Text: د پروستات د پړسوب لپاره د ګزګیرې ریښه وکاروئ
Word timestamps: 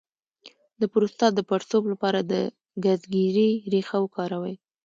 د 0.79 0.81
پروستات 0.91 1.31
د 1.35 1.41
پړسوب 1.49 1.83
لپاره 1.93 2.19
د 2.31 2.33
ګزګیرې 2.83 3.49
ریښه 3.71 3.97
وکاروئ 4.01 4.55